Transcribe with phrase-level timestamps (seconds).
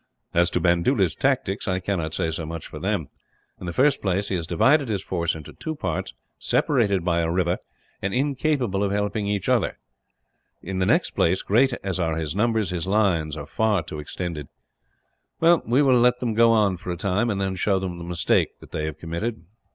[0.33, 3.09] "As to Bandoola's tactics, I cannot say so much for them.
[3.59, 7.29] In the first place, he has divided his force into two parts, separated by a
[7.29, 7.59] river,
[8.01, 9.77] and incapable of helping each other.
[10.63, 14.47] In the next place, great as are his numbers, his lines are far too extended.
[15.39, 18.03] "Well, we will let them go on for a time; and then show them the
[18.03, 19.43] mistake that they have committed."